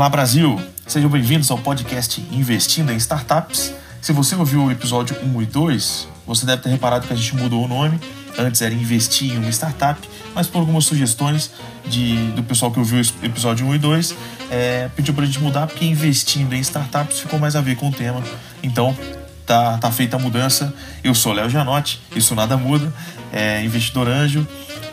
[0.00, 3.74] Olá Brasil, sejam bem-vindos ao podcast Investindo em Startups.
[4.00, 7.36] Se você ouviu o episódio 1 e 2, você deve ter reparado que a gente
[7.36, 8.00] mudou o nome.
[8.38, 10.00] Antes era Investir em uma Startup,
[10.34, 11.50] mas por algumas sugestões
[11.86, 14.14] de, do pessoal que ouviu o episódio 1 e 2,
[14.50, 17.90] é, pediu para a gente mudar porque investindo em startups ficou mais a ver com
[17.90, 18.22] o tema.
[18.62, 18.96] Então,
[19.44, 20.72] tá, tá feita a mudança.
[21.04, 22.90] Eu sou Léo Janotti, isso nada muda,
[23.30, 24.48] é investidor anjo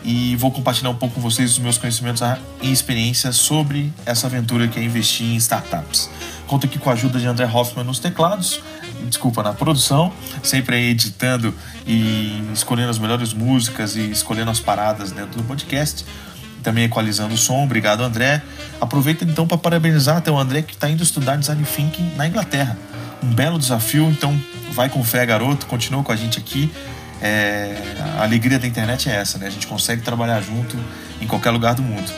[0.07, 2.21] e vou compartilhar um pouco com vocês os meus conhecimentos
[2.61, 6.09] e experiências sobre essa aventura que é investir em startups.
[6.47, 8.61] Conto aqui com a ajuda de André Hoffman nos teclados,
[9.05, 11.53] desculpa, na produção, sempre aí editando
[11.85, 16.05] e escolhendo as melhores músicas e escolhendo as paradas dentro do podcast.
[16.63, 18.41] Também equalizando o som, obrigado André.
[18.80, 22.77] Aproveita então para parabenizar até o André que está indo estudar Design Thinking na Inglaterra.
[23.21, 26.71] Um belo desafio, então vai com fé, garoto, continua com a gente aqui.
[27.21, 27.76] É,
[28.17, 29.48] a alegria da internet é essa, né?
[29.48, 30.77] A gente consegue trabalhar junto
[31.21, 32.11] em qualquer lugar do mundo.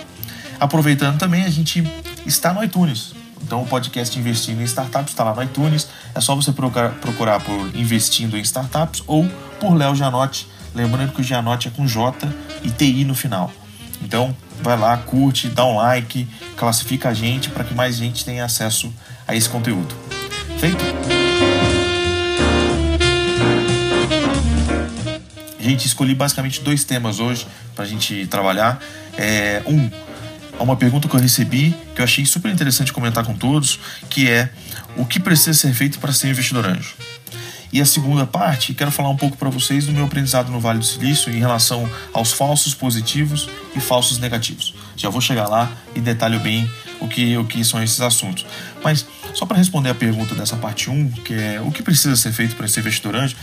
[0.60, 1.84] Aproveitando também, a gente
[2.26, 3.14] está no iTunes.
[3.42, 5.88] Então, o podcast Investindo em Startups está lá no iTunes.
[6.14, 9.28] É só você procurar, procurar por Investindo em Startups ou
[9.60, 10.48] por Léo Gianotti.
[10.76, 12.28] Lembrando que o Gianotti é com J
[12.64, 13.52] e TI no final.
[14.02, 18.46] Então, vai lá, curte, dá um like, classifica a gente para que mais gente tenha
[18.46, 18.94] acesso
[19.28, 19.96] a esse conteúdo.
[20.60, 21.29] Feito?
[25.70, 28.82] Gente, escolhi basicamente dois temas hoje para a gente trabalhar.
[29.16, 29.88] É, um,
[30.60, 34.50] uma pergunta que eu recebi que eu achei super interessante comentar com todos, que é
[34.98, 36.96] o que precisa ser feito para ser investidor anjo.
[37.72, 40.80] E a segunda parte, quero falar um pouco para vocês do meu aprendizado no Vale
[40.80, 44.74] do Silício em relação aos falsos positivos e falsos negativos.
[44.98, 46.68] Já vou chegar lá e detalho bem
[47.00, 48.44] o que, o que são esses assuntos.
[48.84, 52.32] Mas só para responder a pergunta dessa parte 1, que é o que precisa ser
[52.32, 53.36] feito para ser investidor anjo,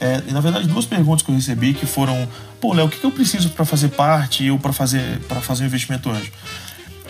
[0.00, 2.28] é, na verdade duas perguntas que eu recebi que foram,
[2.60, 5.66] pô, Léo, o que eu preciso para fazer parte ou para fazer para fazer um
[5.66, 6.32] investimento anjo?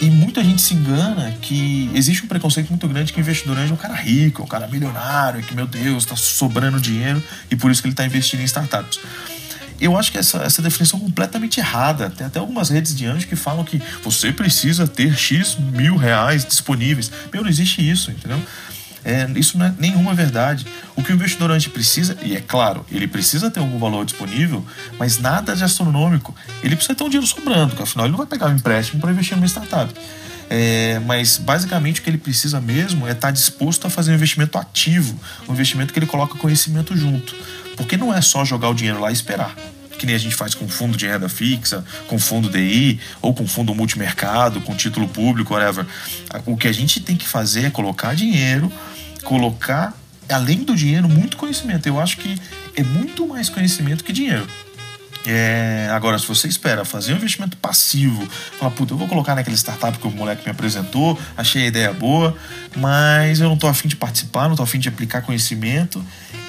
[0.00, 3.75] E muita gente se engana que existe um preconceito muito grande que investidor anjo é
[3.75, 7.70] um cara rico, é um cara milionário, que, meu Deus, está sobrando dinheiro e por
[7.70, 8.98] isso que ele está investindo em startups.
[9.78, 12.09] Eu acho que essa, essa definição é completamente errada.
[12.10, 16.47] Tem até algumas redes de anjo que falam que você precisa ter X mil reais
[16.47, 17.10] disponíveis.
[17.32, 18.41] Meu, não existe isso, entendeu?
[19.05, 20.66] É, isso não é nenhuma verdade.
[20.97, 24.65] O que o investidor precisa, e é claro, ele precisa ter algum valor disponível,
[24.99, 26.34] mas nada de astronômico.
[26.62, 29.10] Ele precisa ter um dinheiro sobrando, porque afinal ele não vai pegar um empréstimo para
[29.10, 29.93] investir numa startup.
[30.49, 34.15] É, mas basicamente o que ele precisa mesmo é estar tá disposto a fazer um
[34.15, 35.19] investimento ativo,
[35.49, 37.34] um investimento que ele coloca conhecimento junto.
[37.77, 39.55] Porque não é só jogar o dinheiro lá e esperar
[40.00, 43.47] que nem a gente faz com fundo de renda fixa, com fundo DI, ou com
[43.47, 45.84] fundo multimercado, com título público, whatever.
[46.47, 48.72] O que a gente tem que fazer é colocar dinheiro,
[49.22, 49.94] colocar,
[50.28, 51.86] além do dinheiro, muito conhecimento.
[51.86, 52.41] Eu acho que
[52.76, 54.47] é muito mais conhecimento que dinheiro.
[55.26, 58.26] É, agora, se você espera fazer um investimento passivo,
[58.59, 61.92] falar, puta, eu vou colocar naquele startup que o moleque me apresentou, achei a ideia
[61.92, 62.34] boa,
[62.76, 66.03] mas eu não tô afim de participar, não tô afim de aplicar conhecimento,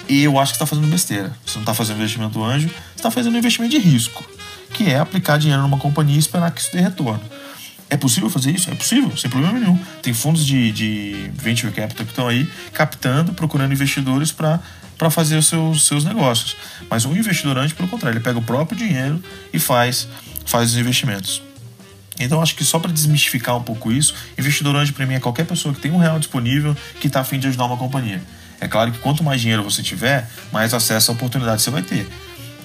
[0.08, 1.36] e eu acho que está fazendo besteira.
[1.46, 4.24] Você não está fazendo investimento anjo, você está fazendo investimento de risco,
[4.74, 7.22] que é aplicar dinheiro numa companhia e esperar que isso dê retorno.
[7.92, 8.72] É possível fazer isso?
[8.72, 9.78] É possível, sem problema nenhum.
[10.02, 14.62] Tem fundos de, de venture capital que estão aí captando, procurando investidores para
[14.98, 16.56] para fazer os seus, seus negócios.
[16.88, 19.22] Mas o investidor anjo, pelo contrário, ele pega o próprio dinheiro
[19.52, 20.08] e faz,
[20.46, 21.42] faz os investimentos.
[22.20, 25.48] Então acho que só para desmistificar um pouco isso, investidor anjo para mim é qualquer
[25.48, 28.22] pessoa que tem um real disponível que está afim de ajudar uma companhia.
[28.60, 32.08] É claro que quanto mais dinheiro você tiver, mais acesso à oportunidade você vai ter.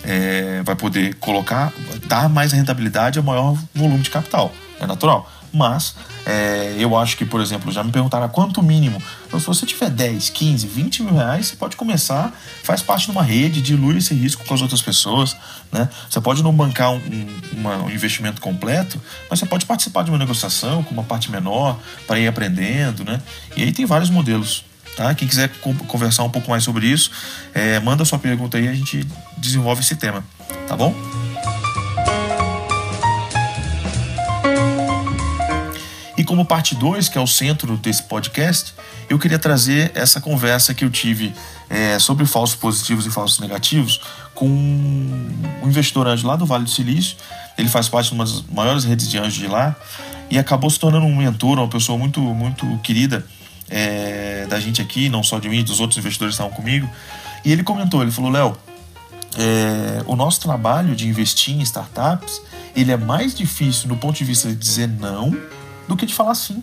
[0.04, 1.72] É, vai poder colocar,
[2.06, 4.54] dar mais rentabilidade a maior volume de capital.
[4.80, 5.30] É natural.
[5.52, 5.94] Mas
[6.26, 9.00] é, eu acho que, por exemplo, já me perguntaram quanto mínimo.
[9.26, 12.32] Então, se você tiver 10, 15, 20 mil reais, você pode começar,
[12.62, 15.36] faz parte de uma rede, dilui esse risco com as outras pessoas.
[15.72, 15.88] Né?
[16.10, 17.00] Você pode não bancar um,
[17.52, 19.00] uma, um investimento completo,
[19.30, 23.04] mas você pode participar de uma negociação com uma parte menor para ir aprendendo.
[23.04, 23.20] Né?
[23.56, 24.64] E aí tem vários modelos.
[24.96, 25.14] Tá?
[25.14, 25.50] Quem quiser
[25.86, 27.10] conversar um pouco mais sobre isso,
[27.54, 29.06] é, manda sua pergunta aí a gente
[29.38, 30.24] desenvolve esse tema.
[30.66, 30.94] Tá bom?
[36.26, 38.74] Como parte 2, que é o centro desse podcast,
[39.08, 41.32] eu queria trazer essa conversa que eu tive
[41.70, 44.00] é, sobre falsos positivos e falsos negativos
[44.34, 47.16] com um investidor anjo lá do Vale do Silício.
[47.56, 49.74] Ele faz parte de uma das maiores redes de anjos de lá
[50.28, 53.24] e acabou se tornando um mentor, uma pessoa muito, muito querida
[53.70, 56.88] é, da gente aqui, não só de mim, dos outros investidores que estavam comigo.
[57.44, 58.56] E ele comentou, ele falou, Léo,
[59.38, 62.40] é, o nosso trabalho de investir em startups,
[62.74, 65.36] ele é mais difícil no ponto de vista de dizer não
[65.88, 66.62] do que de falar sim.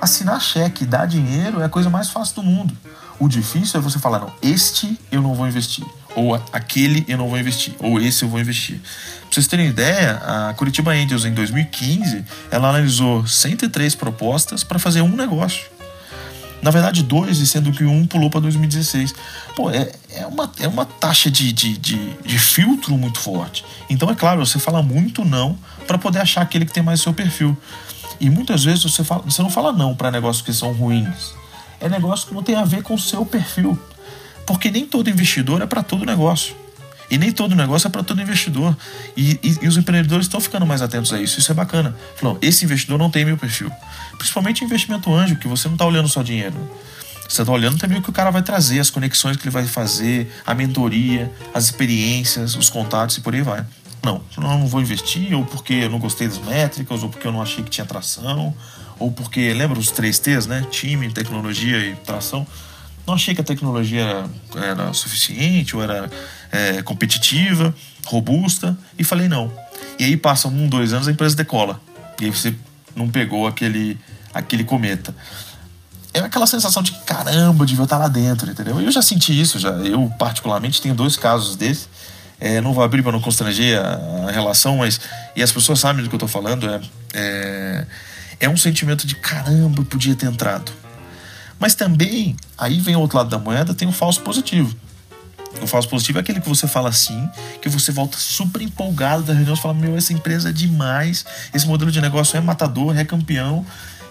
[0.00, 2.76] Assinar cheque, dar dinheiro é a coisa mais fácil do mundo.
[3.18, 5.84] O difícil é você falar, não, este eu não vou investir.
[6.16, 7.74] Ou aquele eu não vou investir.
[7.78, 8.80] Ou esse eu vou investir.
[8.80, 15.02] Pra vocês terem ideia, a Curitiba Angels em 2015, ela analisou 103 propostas para fazer
[15.02, 15.70] um negócio.
[16.62, 19.14] Na verdade, dois, sendo que um pulou para 2016.
[19.56, 23.64] Pô, é, é, uma, é uma taxa de, de, de, de filtro muito forte.
[23.90, 25.58] Então, é claro, você fala muito não
[25.88, 27.56] para poder achar aquele que tem mais seu perfil.
[28.22, 31.34] E muitas vezes você, fala, você não fala não para negócios que são ruins.
[31.80, 33.76] É negócio que não tem a ver com o seu perfil.
[34.46, 36.54] Porque nem todo investidor é para todo negócio.
[37.10, 38.76] E nem todo negócio é para todo investidor.
[39.16, 41.40] E, e, e, os empreendedores estão ficando mais atentos a isso.
[41.40, 41.96] Isso é bacana.
[42.14, 43.72] Falou, esse investidor não tem meu perfil.
[44.16, 46.54] Principalmente investimento anjo, que você não está olhando só dinheiro.
[47.28, 49.66] Você está olhando também o que o cara vai trazer, as conexões que ele vai
[49.66, 53.66] fazer, a mentoria, as experiências, os contatos e por aí vai.
[54.04, 57.32] Não, eu não vou investir, ou porque eu não gostei das métricas, ou porque eu
[57.32, 58.54] não achei que tinha tração,
[58.98, 60.66] ou porque, lembra os três T's, né?
[60.70, 62.46] Time, tecnologia e tração
[63.06, 64.02] não achei que a tecnologia
[64.54, 66.10] era, era suficiente ou era
[66.50, 67.74] é, competitiva,
[68.06, 69.52] robusta, e falei não.
[69.98, 71.80] E aí passam um, dois anos, a empresa decola.
[72.20, 72.54] E aí você
[72.94, 73.98] não pegou aquele,
[74.32, 75.14] aquele cometa.
[76.14, 78.80] É aquela sensação de caramba, devia estar lá dentro, entendeu?
[78.80, 79.70] Eu já senti isso, já.
[79.70, 81.88] Eu, particularmente, tenho dois casos desses.
[82.44, 85.00] É, não vou abrir para não constranger a, a, relação, mas.
[85.36, 86.68] E as pessoas sabem do que eu estou falando.
[86.68, 86.80] É,
[87.14, 87.86] é,
[88.40, 90.72] é um sentimento de caramba, podia ter entrado
[91.62, 94.74] mas também, aí vem o outro lado da moeda, tem o falso positivo.
[95.62, 97.30] O falso positivo é aquele que você fala assim,
[97.60, 101.24] que você volta super empolgado da reunião, você fala, meu, essa empresa é demais,
[101.54, 103.64] esse modelo de negócio é matador, é campeão,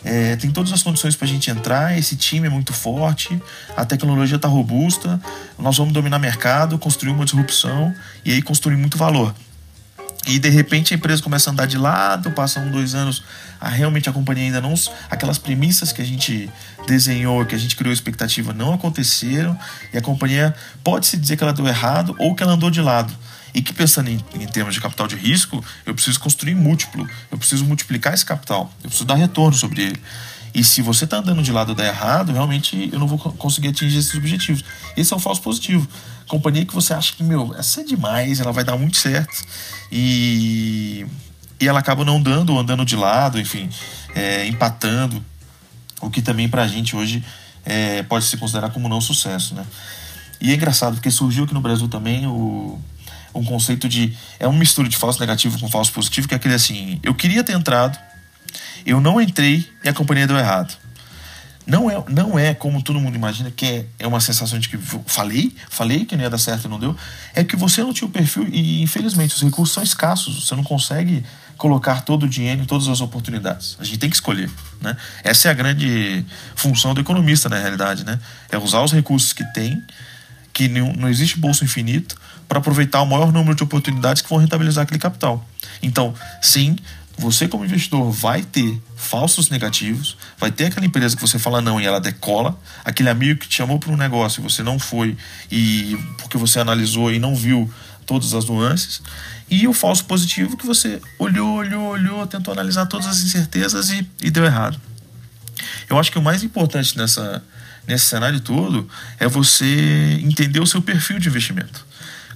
[0.04, 3.40] é, tem todas as condições para a gente entrar, esse time é muito forte,
[3.76, 5.22] a tecnologia está robusta,
[5.60, 7.94] nós vamos dominar mercado, construir uma disrupção
[8.26, 9.34] e aí construir muito valor.
[10.28, 13.24] E de repente a empresa começa a andar de lado, passam dois anos,
[13.60, 14.74] a, realmente a companhia ainda não.
[15.10, 16.50] Aquelas premissas que a gente
[16.88, 19.58] desenhou, que a gente criou expectativa, não aconteceram,
[19.92, 20.54] e a companhia
[20.84, 23.12] pode se dizer que ela deu errado ou que ela andou de lado.
[23.54, 27.38] E que pensando em, em termos de capital de risco, eu preciso construir múltiplo, eu
[27.38, 30.02] preciso multiplicar esse capital, eu preciso dar retorno sobre ele.
[30.54, 33.98] E se você está andando de lado dá errado, realmente eu não vou conseguir atingir
[33.98, 34.64] esses objetivos.
[34.98, 35.88] Esse é o falso positivo.
[36.28, 39.34] Companhia que você acha que, meu, essa é demais, ela vai dar muito certo.
[39.90, 41.06] E,
[41.60, 43.70] e ela acaba não dando, andando de lado, enfim,
[44.14, 45.24] é, empatando.
[46.02, 47.24] O que também pra gente hoje
[47.64, 49.66] é, pode se considerar como não sucesso, né?
[50.42, 52.80] E é engraçado, porque surgiu aqui no Brasil também o,
[53.34, 54.16] um conceito de.
[54.40, 57.44] É uma mistura de falso negativo com falso positivo, que é aquele assim: eu queria
[57.44, 57.98] ter entrado,
[58.86, 60.78] eu não entrei e a companhia deu errado.
[61.66, 64.78] Não é, não é como todo mundo imagina, que é, é uma sensação de que
[65.06, 66.96] falei, falei que não ia dar certo e não deu.
[67.36, 70.48] É que você não tinha o perfil e, infelizmente, os recursos são escassos.
[70.48, 71.24] Você não consegue
[71.58, 73.78] colocar todo o dinheiro em todas as oportunidades.
[73.80, 74.50] A gente tem que escolher,
[74.82, 74.98] né?
[75.24, 76.26] Essa é a grande
[76.56, 78.20] função do economista, na realidade, né?
[78.50, 79.80] É usar os recursos que tem,
[80.52, 82.20] que não, não existe bolso infinito,
[82.52, 85.48] para aproveitar o maior número de oportunidades que vão rentabilizar aquele capital.
[85.82, 86.76] Então, sim,
[87.18, 91.80] você como investidor vai ter falsos negativos, vai ter aquela empresa que você fala não
[91.80, 95.16] e ela decola, aquele amigo que te chamou para um negócio e você não foi
[95.50, 97.74] e porque você analisou e não viu
[98.06, 99.02] todas as nuances,
[99.50, 104.06] e o falso positivo que você olhou, olhou, olhou, tentou analisar todas as incertezas e,
[104.22, 104.78] e deu errado.
[105.90, 107.42] Eu acho que o mais importante nessa,
[107.88, 111.90] nesse cenário todo é você entender o seu perfil de investimento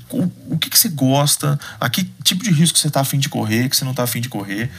[0.10, 3.68] o, que, que você gosta, a que tipo de risco você está afim de correr,
[3.70, 4.70] que você não está afim de correr.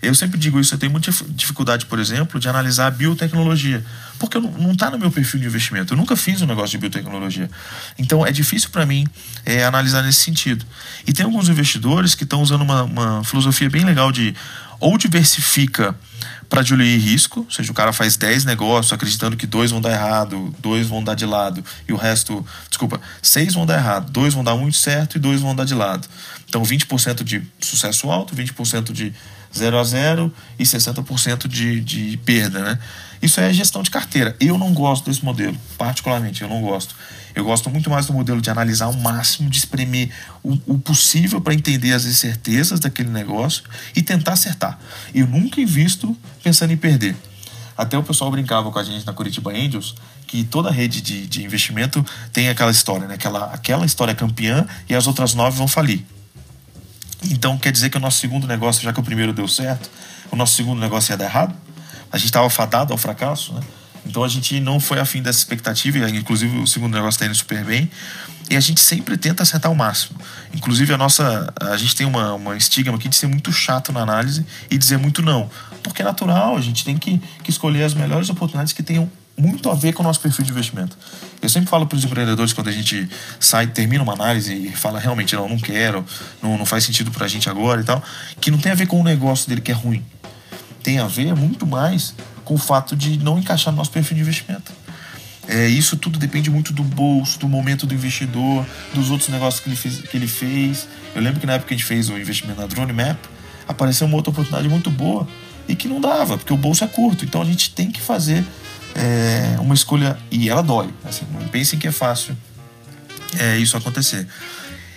[0.00, 3.84] Eu sempre digo isso, eu tenho muita dificuldade, por exemplo, de analisar a biotecnologia,
[4.18, 5.92] porque não está no meu perfil de investimento.
[5.92, 7.50] Eu nunca fiz um negócio de biotecnologia.
[7.98, 9.06] Então é difícil para mim
[9.44, 10.64] é, analisar nesse sentido.
[11.06, 14.34] E tem alguns investidores que estão usando uma, uma filosofia bem legal de
[14.78, 15.96] ou diversifica
[16.48, 19.92] para diluir risco, ou seja, o cara faz 10 negócios acreditando que dois vão dar
[19.92, 24.34] errado, dois vão dar de lado e o resto, desculpa, seis vão dar errado, dois
[24.34, 26.06] vão dar muito certo e dois vão dar de lado.
[26.48, 29.12] Então 20% de sucesso alto, 20% de
[29.56, 32.78] 0 a 0 e 60% de, de perda, né?
[33.26, 34.36] Isso é gestão de carteira.
[34.38, 36.94] Eu não gosto desse modelo, particularmente, eu não gosto.
[37.34, 40.10] Eu gosto muito mais do modelo de analisar o máximo, de espremer
[40.44, 43.64] o, o possível para entender as incertezas daquele negócio
[43.96, 44.78] e tentar acertar.
[45.12, 47.16] Eu nunca invisto pensando em perder.
[47.76, 51.44] Até o pessoal brincava com a gente na Curitiba Angels que toda rede de, de
[51.44, 53.14] investimento tem aquela história, né?
[53.14, 56.06] Aquela, aquela história campeã e as outras nove vão falir.
[57.24, 59.90] Então quer dizer que o nosso segundo negócio, já que o primeiro deu certo,
[60.30, 61.65] o nosso segundo negócio ia dar errado?
[62.10, 63.60] A gente estava fadado ao fracasso, né?
[64.06, 67.64] Então a gente não foi afim dessa expectativa, inclusive o segundo negócio está indo super
[67.64, 67.90] bem.
[68.48, 70.18] E a gente sempre tenta acertar o máximo.
[70.54, 71.52] Inclusive a nossa.
[71.60, 74.98] A gente tem uma, uma estigma aqui de ser muito chato na análise e dizer
[74.98, 75.50] muito não.
[75.82, 79.68] Porque é natural, a gente tem que, que escolher as melhores oportunidades que tenham muito
[79.68, 80.96] a ver com o nosso perfil de investimento.
[81.42, 83.08] Eu sempre falo para os empreendedores quando a gente
[83.38, 86.04] sai, termina uma análise e fala realmente não, não quero,
[86.42, 88.02] não, não faz sentido para a gente agora e tal,
[88.40, 90.02] que não tem a ver com o negócio dele que é ruim.
[90.86, 92.14] Tem a ver muito mais
[92.44, 94.72] com o fato de não encaixar no nosso perfil de investimento.
[95.48, 98.64] É, isso tudo depende muito do bolso, do momento do investidor,
[98.94, 99.98] dos outros negócios que ele fez.
[99.98, 100.86] Que ele fez.
[101.12, 103.18] Eu lembro que na época que a gente fez o investimento na Drone Map,
[103.66, 105.26] apareceu uma outra oportunidade muito boa
[105.66, 107.24] e que não dava, porque o bolso é curto.
[107.24, 108.44] Então a gente tem que fazer
[108.94, 110.88] é, uma escolha e ela dói.
[111.04, 112.36] Assim, não pensem que é fácil
[113.40, 114.24] é, isso acontecer.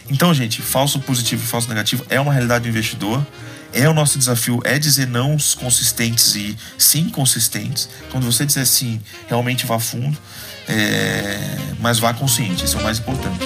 [0.08, 3.25] Então, gente, falso positivo e falso negativo é uma realidade do investidor.
[3.73, 7.88] É o nosso desafio é dizer não consistentes e sim consistentes.
[8.11, 10.17] Quando você dizer sim, realmente vá fundo,
[10.67, 12.65] é, mas vá consciente.
[12.65, 13.39] Isso é o mais importante.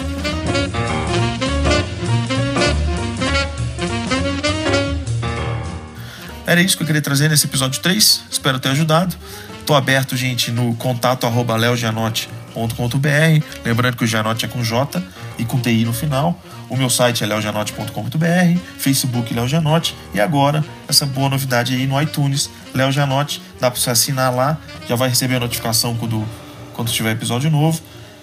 [6.46, 8.24] Era isso que eu queria trazer nesse episódio 3.
[8.30, 9.16] Espero ter ajudado.
[9.60, 13.46] Estou aberto, gente, no contato arroba leogianote.com.br.
[13.64, 15.02] Lembrando que o Gianote é com J
[15.38, 16.40] e com TI no final.
[16.70, 22.02] O meu site é leogianote.com.br, Facebook Léo Gianote e agora essa boa novidade aí no
[22.02, 23.42] iTunes, Léo Gianote.
[23.60, 26.26] Dá para você assinar lá, já vai receber a notificação quando,
[26.74, 27.82] quando tiver episódio novo.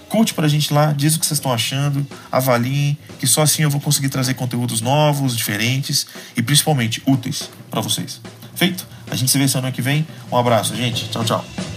[0.09, 3.71] Curte pra gente lá, diz o que vocês estão achando, avaliem, que só assim eu
[3.71, 8.21] vou conseguir trazer conteúdos novos, diferentes e principalmente úteis para vocês.
[8.57, 8.85] Feito?
[9.09, 10.07] A gente se vê semana que vem.
[10.31, 11.09] Um abraço, gente.
[11.09, 11.70] Tchau, tchau.